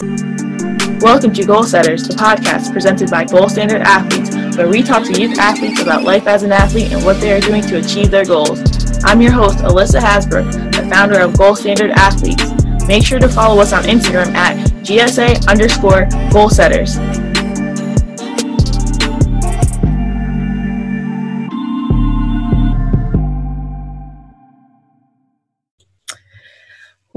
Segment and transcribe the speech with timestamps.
[0.00, 5.20] Welcome to Goal Setters, the podcast presented by Goal Standard Athletes, where we talk to
[5.20, 8.24] youth athletes about life as an athlete and what they are doing to achieve their
[8.24, 8.62] goals.
[9.02, 12.44] I'm your host, Alyssa Hasbrook, the founder of Goal Standard Athletes.
[12.86, 16.96] Make sure to follow us on Instagram at GSA underscore goal setters.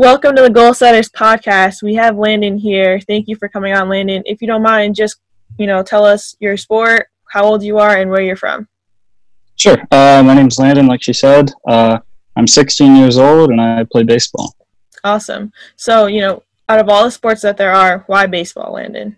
[0.01, 1.83] Welcome to the Goal Setters podcast.
[1.83, 2.99] We have Landon here.
[3.01, 4.23] Thank you for coming on, Landon.
[4.25, 5.21] If you don't mind, just
[5.59, 8.67] you know, tell us your sport, how old you are, and where you're from.
[9.57, 9.77] Sure.
[9.91, 11.51] Uh, my name's Landon, like she said.
[11.67, 11.99] Uh,
[12.35, 14.55] I'm 16 years old, and I play baseball.
[15.03, 15.53] Awesome.
[15.75, 19.17] So, you know, out of all the sports that there are, why baseball, Landon?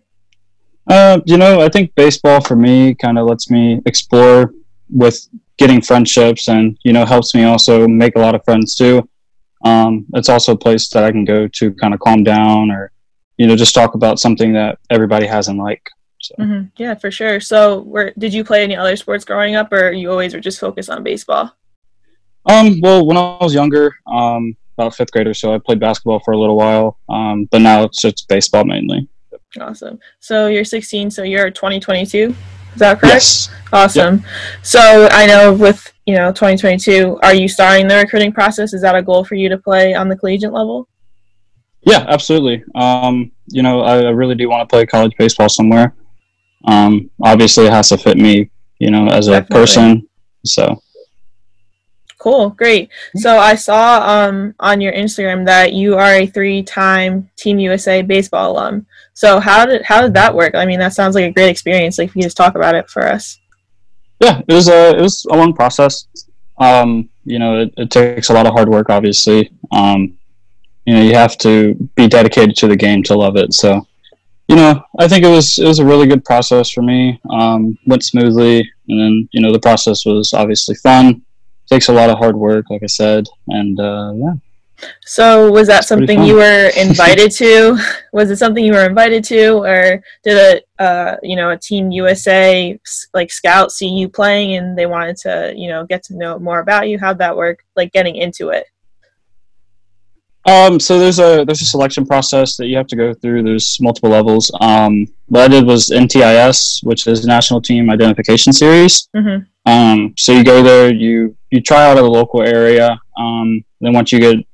[0.86, 4.54] Uh, you know, I think baseball for me kind of lets me explore
[4.90, 9.08] with getting friendships, and you know, helps me also make a lot of friends too.
[9.64, 12.92] Um, it's also a place that I can go to kind of calm down or,
[13.38, 15.90] you know, just talk about something that everybody has in like.
[16.22, 16.36] So.
[16.40, 16.68] Mm-hmm.
[16.78, 17.40] Yeah, for sure.
[17.40, 20.60] So, where did you play any other sports growing up, or you always were just
[20.60, 21.52] focused on baseball?
[22.46, 26.20] Um, well, when I was younger, um, about fifth grade or so, I played basketball
[26.20, 26.98] for a little while.
[27.10, 29.08] Um, but now it's just baseball mainly.
[29.60, 30.00] Awesome.
[30.20, 32.36] So you're 16, so you're 2022.
[32.74, 33.14] Is that correct?
[33.14, 33.50] Yes.
[33.72, 34.18] Awesome.
[34.18, 34.26] Yep.
[34.64, 38.74] So I know with you know 2022, are you starting the recruiting process?
[38.74, 40.88] Is that a goal for you to play on the collegiate level?
[41.86, 42.64] Yeah, absolutely.
[42.76, 45.94] Um, you know, I, I, really do want to play college baseball somewhere.
[46.66, 49.56] Um, obviously, it has to fit me, you know, as Definitely.
[49.56, 50.10] a person.
[50.46, 50.82] So.
[52.20, 52.90] Cool, great.
[53.18, 58.54] So I saw um, on your Instagram that you are a three-time Team USA baseball
[58.54, 58.86] alum.
[59.14, 60.56] So how did how did that work?
[60.56, 61.98] I mean, that sounds like a great experience.
[61.98, 63.40] Like, if you just talk about it for us.
[64.24, 66.08] Yeah, it was a it was a long process.
[66.58, 68.90] Um, you know, it, it, takes a lot of hard work.
[68.90, 70.18] Obviously, um,
[70.86, 73.54] you know, you have to be dedicated to the game to love it.
[73.54, 73.86] So,
[74.48, 77.20] you know, I think it was it was a really good process for me.
[77.30, 81.22] Um, went smoothly, and then you know, the process was obviously fun.
[81.68, 84.34] Takes a lot of hard work, like I said, and uh, yeah.
[85.06, 87.78] So was that something you were invited to?
[88.14, 91.92] Was it something you were invited to, or did a uh, you know a Team
[91.92, 92.80] USA
[93.14, 96.60] like scout see you playing and they wanted to you know get to know more
[96.60, 96.98] about you?
[97.00, 97.64] How'd that work?
[97.76, 98.66] Like getting into it.
[100.46, 103.44] Um, so there's a there's a selection process that you have to go through.
[103.44, 104.52] There's multiple levels.
[104.60, 109.08] Um, what I did was NTIS, which is National Team Identification Series.
[109.16, 109.72] Mm-hmm.
[109.72, 113.00] Um, so you go there, you you try out at a local area.
[113.18, 114.46] Um, then once you get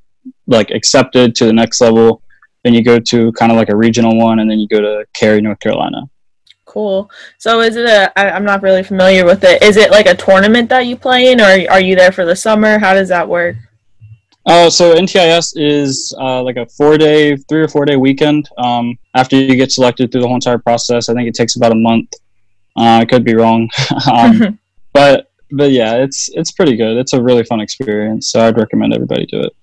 [0.50, 2.22] like accepted to the next level.
[2.64, 5.06] Then you go to kind of like a regional one, and then you go to
[5.14, 6.02] Cary, North Carolina.
[6.66, 7.10] Cool.
[7.38, 8.12] So is it a?
[8.20, 9.64] I, I'm not really familiar with it.
[9.64, 12.36] Is it like a tournament that you play in, or are you there for the
[12.36, 12.78] summer?
[12.78, 13.56] How does that work?
[14.46, 18.50] Uh, so NTIS is uh, like a four day, three or four day weekend.
[18.58, 21.72] Um, after you get selected through the whole entire process, I think it takes about
[21.72, 22.14] a month.
[22.78, 23.70] Uh, I could be wrong,
[24.12, 24.60] um,
[24.94, 26.98] but but yeah, it's it's pretty good.
[26.98, 29.54] It's a really fun experience, so I'd recommend everybody do it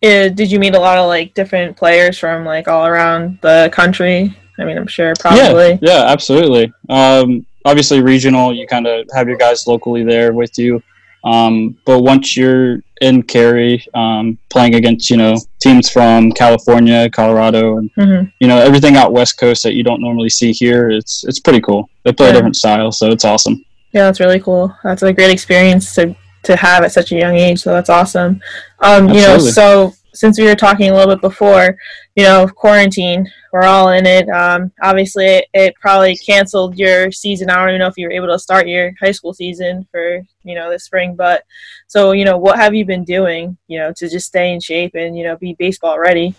[0.00, 4.36] did you meet a lot of like different players from like all around the country?
[4.58, 5.72] I mean, I'm sure probably.
[5.72, 6.72] Yeah, yeah, absolutely.
[6.88, 10.82] Um, obviously, regional, you kind of have your guys locally there with you.
[11.24, 17.78] Um, but once you're in Cary, um, playing against you know teams from California, Colorado,
[17.78, 18.28] and mm-hmm.
[18.38, 21.60] you know everything out West Coast that you don't normally see here, it's it's pretty
[21.60, 21.90] cool.
[22.04, 22.30] They play yeah.
[22.30, 23.64] a different style, so it's awesome.
[23.92, 24.74] Yeah, that's really cool.
[24.84, 26.14] That's a great experience to
[26.46, 27.60] to have at such a young age.
[27.60, 28.40] So that's awesome.
[28.80, 31.76] Um, you know, so since we were talking a little bit before,
[32.14, 34.28] you know, quarantine, we're all in it.
[34.28, 37.50] Um, obviously, it, it, probably canceled your season.
[37.50, 40.22] I don't even know if you were able to start your high school season for
[40.44, 41.16] you know this spring.
[41.16, 41.42] But
[41.86, 44.94] so you know, what have you been doing, you know, to just stay in shape
[44.94, 46.34] and you know be baseball ready?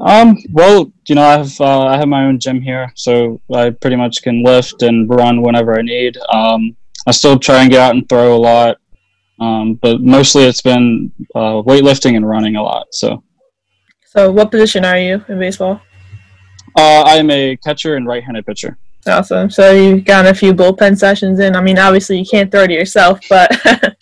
[0.00, 3.70] Um, well, you know, I have uh, I have my own gym here, so I
[3.70, 6.16] pretty much can lift and run whenever I need.
[6.32, 6.76] Um,
[7.06, 8.76] I still try and get out and throw a lot,
[9.40, 12.86] um, but mostly it's been uh, weightlifting and running a lot.
[12.92, 13.22] So.
[14.06, 15.80] So, what position are you in baseball?
[16.76, 18.78] Uh, I am a catcher and right-handed pitcher.
[19.06, 19.50] Awesome.
[19.50, 21.56] So you've gotten a few bullpen sessions in.
[21.56, 23.50] I mean, obviously you can't throw to yourself, but.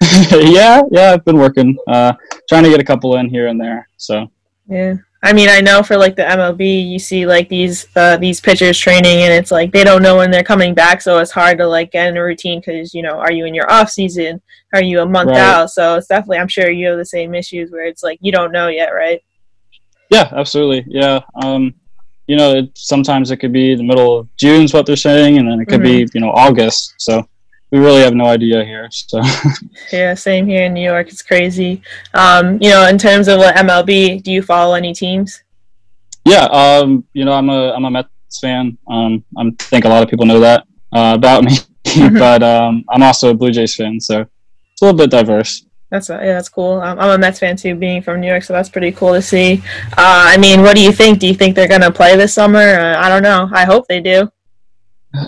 [0.30, 2.12] yeah, yeah, I've been working, uh,
[2.48, 3.88] trying to get a couple in here and there.
[3.96, 4.30] So.
[4.66, 4.96] Yeah.
[5.24, 8.78] I mean, I know for like the MLB, you see like these uh, these pitchers
[8.78, 11.66] training, and it's like they don't know when they're coming back, so it's hard to
[11.66, 14.42] like get in a routine because you know, are you in your off season?
[14.74, 15.38] Are you a month right.
[15.38, 15.70] out?
[15.70, 18.52] So it's definitely, I'm sure you have the same issues where it's like you don't
[18.52, 19.22] know yet, right?
[20.10, 20.84] Yeah, absolutely.
[20.88, 21.74] Yeah, um,
[22.26, 25.38] you know, it, sometimes it could be the middle of June is what they're saying,
[25.38, 26.04] and then it could mm-hmm.
[26.04, 26.96] be you know August.
[26.98, 27.26] So
[27.74, 28.88] we really have no idea here.
[28.92, 29.20] So
[29.92, 31.08] yeah, same here in New York.
[31.08, 31.82] It's crazy.
[32.14, 35.42] Um, you know, in terms of what MLB, do you follow any teams?
[36.24, 38.78] Yeah, um, you know, I'm a I'm a Mets fan.
[38.88, 41.56] Um, I think a lot of people know that uh, about me,
[42.12, 45.66] but um, I'm also a Blue Jays fan, so it's a little bit diverse.
[45.90, 46.80] That's yeah, that's cool.
[46.80, 49.22] Um, I'm a Mets fan too, being from New York, so that's pretty cool to
[49.22, 49.60] see.
[49.98, 51.18] Uh, I mean, what do you think?
[51.18, 52.60] Do you think they're gonna play this summer?
[52.60, 53.50] Uh, I don't know.
[53.52, 54.30] I hope they do.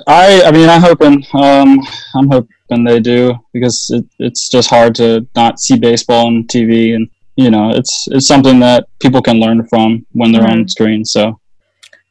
[0.06, 1.24] I I mean, I'm hoping.
[1.34, 1.80] Um,
[2.14, 6.94] I'm hoping they do because it, it's just hard to not see baseball on TV,
[6.94, 10.60] and you know, it's it's something that people can learn from when they're mm-hmm.
[10.60, 11.04] on screen.
[11.04, 11.38] So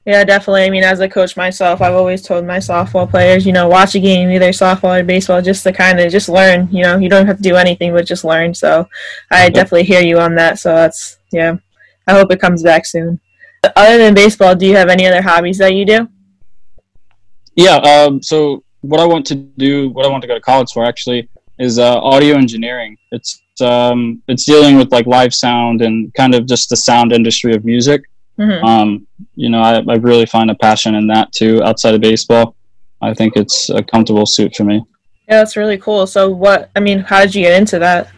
[0.05, 0.65] yeah, definitely.
[0.65, 3.95] I mean, as a coach myself, I've always told my softball players, you know, watch
[3.95, 6.69] a game, either softball or baseball, just to kind of just learn.
[6.71, 8.53] You know, you don't have to do anything, but just learn.
[8.53, 8.87] So,
[9.31, 10.59] I definitely hear you on that.
[10.59, 11.57] So that's yeah.
[12.07, 13.19] I hope it comes back soon.
[13.75, 16.07] Other than baseball, do you have any other hobbies that you do?
[17.55, 17.75] Yeah.
[17.77, 20.85] Um, so what I want to do, what I want to go to college for,
[20.85, 21.29] actually,
[21.59, 22.97] is uh, audio engineering.
[23.11, 27.55] It's um, it's dealing with like live sound and kind of just the sound industry
[27.55, 28.03] of music.
[28.37, 28.65] Mm-hmm.
[28.65, 31.63] Um, you know, I, I really find a passion in that too.
[31.63, 32.55] Outside of baseball,
[33.01, 34.83] I think it's a comfortable suit for me.
[35.29, 36.05] Yeah, that's really cool.
[36.05, 36.69] So, what?
[36.75, 38.09] I mean, how did you get into that?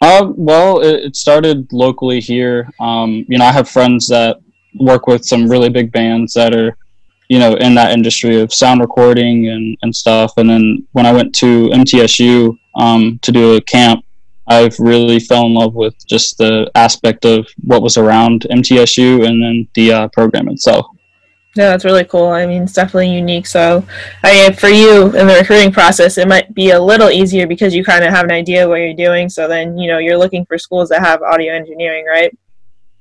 [0.00, 2.70] Uh, well, it, it started locally here.
[2.80, 4.38] Um, you know, I have friends that
[4.78, 6.76] work with some really big bands that are,
[7.28, 10.32] you know, in that industry of sound recording and, and stuff.
[10.36, 14.04] And then when I went to MTSU um, to do a camp,
[14.48, 19.42] I've really fell in love with just the aspect of what was around MTSU and
[19.42, 20.86] then the uh, program itself.
[21.56, 22.28] Yeah, that's really cool.
[22.28, 23.46] I mean, it's definitely unique.
[23.46, 23.82] So,
[24.22, 27.74] I mean, for you in the recruiting process, it might be a little easier because
[27.74, 29.30] you kind of have an idea what you're doing.
[29.30, 32.36] So then, you know, you're looking for schools that have audio engineering, right?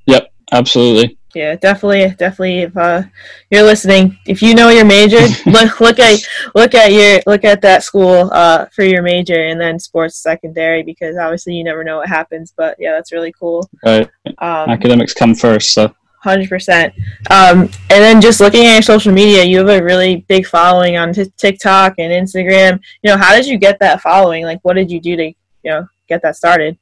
[0.05, 2.59] Yep, absolutely yeah, definitely, definitely.
[2.59, 3.03] If uh,
[3.51, 6.19] you're listening, if you know your major, look look at
[6.55, 10.81] look at your look at that school uh, for your major, and then sports secondary
[10.81, 12.53] because obviously you never know what happens.
[12.55, 13.69] But yeah, that's really cool.
[13.83, 14.09] Right.
[14.39, 15.93] Um, Academics come first, so.
[16.19, 16.91] Hundred percent.
[17.29, 20.97] Um, and then just looking at your social media, you have a really big following
[20.97, 22.79] on t- TikTok and Instagram.
[23.03, 24.43] You know, how did you get that following?
[24.43, 26.79] Like, what did you do to you know get that started?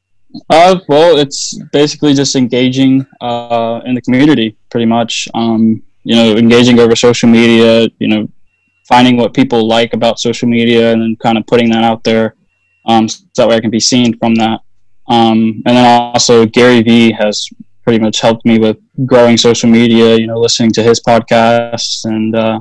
[0.50, 5.28] Uh, well, it's basically just engaging uh, in the community, pretty much.
[5.34, 7.88] Um, you know, engaging over social media.
[8.00, 8.28] You know,
[8.88, 12.36] finding what people like about social media, and then kind of putting that out there,
[12.86, 14.60] um, so that way I can be seen from that.
[15.08, 17.50] Um, and then also Gary Vee has
[17.84, 20.16] pretty much helped me with growing social media.
[20.18, 22.60] You know, listening to his podcasts and uh,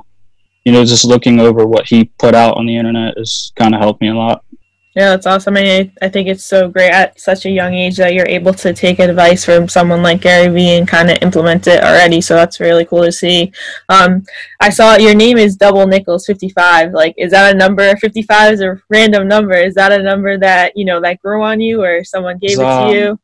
[0.64, 3.80] you know just looking over what he put out on the internet has kind of
[3.80, 4.44] helped me a lot.
[4.94, 5.56] Yeah, that's awesome.
[5.56, 8.28] I mean, I, I think it's so great at such a young age that you're
[8.28, 12.20] able to take advice from someone like Gary Vee and kind of implement it already.
[12.20, 13.52] So that's really cool to see.
[13.88, 14.22] Um,
[14.60, 16.92] I saw your name is Double Nickels 55.
[16.92, 17.96] Like, is that a number?
[17.96, 19.54] 55 is a random number.
[19.54, 22.62] Is that a number that, you know, that grew on you or someone gave it
[22.62, 23.18] to you?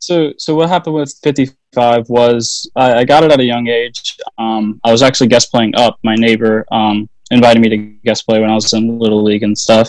[0.00, 4.18] So, so what happened with 55 was I, I got it at a young age.
[4.36, 5.98] Um, I was actually guest playing up.
[6.04, 9.56] My neighbor um, invited me to guest play when I was in Little League and
[9.56, 9.88] stuff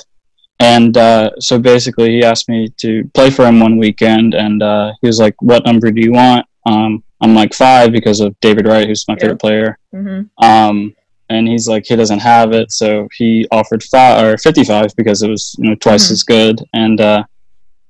[0.61, 4.91] and uh, so basically, he asked me to play for him one weekend, and uh,
[5.01, 8.67] he was like, "What number do you want?" Um, I'm like five because of David
[8.67, 9.79] Wright, who's my favorite player.
[9.91, 10.43] Mm-hmm.
[10.43, 10.95] Um,
[11.29, 15.29] and he's like, he doesn't have it, so he offered five or 55 because it
[15.29, 16.13] was you know twice mm-hmm.
[16.13, 16.63] as good.
[16.73, 17.23] And uh,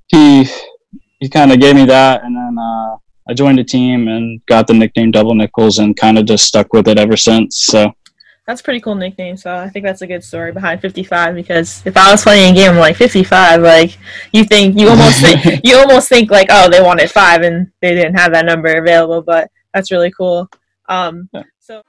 [0.07, 0.47] he
[1.19, 2.95] he kind of gave me that, and then uh,
[3.27, 6.71] I joined a team and got the nickname Double Nickels, and kind of just stuck
[6.71, 7.65] with it ever since.
[7.65, 7.91] So
[8.47, 9.37] that's pretty cool nickname.
[9.37, 12.55] So I think that's a good story behind 55 because if I was playing a
[12.55, 13.97] game like 55, like
[14.33, 17.93] you think you almost think you almost think like oh they wanted five and they
[17.93, 20.49] didn't have that number available, but that's really cool.
[20.89, 21.43] Um, yeah.
[21.59, 21.81] So.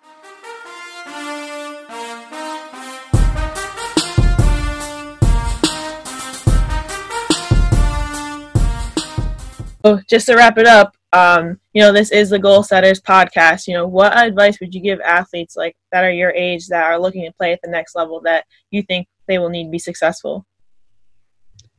[9.85, 13.67] So just to wrap it up, um, you know, this is the Goal Setters podcast.
[13.67, 16.99] You know, what advice would you give athletes like that are your age that are
[16.99, 19.79] looking to play at the next level that you think they will need to be
[19.79, 20.47] successful?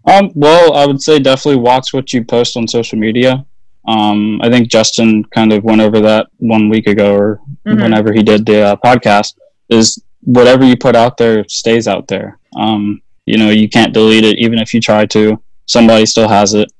[0.06, 3.46] Um, well, I would say definitely watch what you post on social media.
[3.88, 7.82] Um, I think Justin kind of went over that one week ago or mm-hmm.
[7.82, 9.36] whenever he did the uh, podcast.
[9.70, 12.38] Is whatever you put out there stays out there.
[12.58, 15.42] Um, you know, you can't delete it even if you try to.
[15.66, 16.72] Somebody still has it.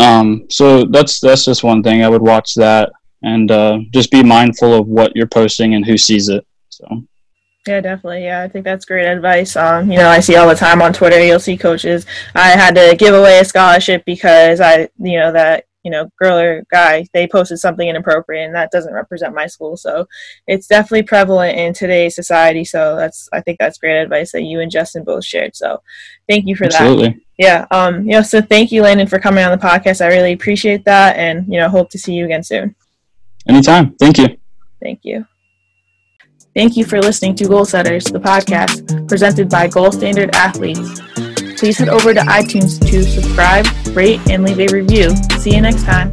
[0.00, 2.02] Um, so that's that's just one thing.
[2.02, 5.96] I would watch that and uh, just be mindful of what you're posting and who
[5.96, 6.46] sees it.
[6.68, 6.86] So.
[7.66, 8.24] Yeah, definitely.
[8.24, 9.56] Yeah, I think that's great advice.
[9.56, 11.24] Um, you know, I see all the time on Twitter.
[11.24, 12.04] You'll see coaches.
[12.34, 16.38] I had to give away a scholarship because I, you know, that you know, girl
[16.38, 19.76] or guy, they posted something inappropriate, and that doesn't represent my school.
[19.76, 20.06] So
[20.46, 22.64] it's definitely prevalent in today's society.
[22.64, 25.54] So that's, I think that's great advice that you and Justin both shared.
[25.54, 25.82] So
[26.26, 27.08] thank you for Absolutely.
[27.08, 27.16] that.
[27.38, 27.66] Yeah.
[27.70, 28.04] Um.
[28.04, 28.22] You know.
[28.22, 30.04] So thank you, Landon, for coming on the podcast.
[30.04, 32.74] I really appreciate that, and you know, hope to see you again soon.
[33.48, 33.94] Anytime.
[33.94, 34.36] Thank you.
[34.80, 35.26] Thank you.
[36.54, 41.00] Thank you for listening to Goal Setters, the podcast presented by Goal Standard Athletes.
[41.58, 45.10] Please head over to iTunes to subscribe, rate, and leave a review.
[45.38, 46.10] See you next time.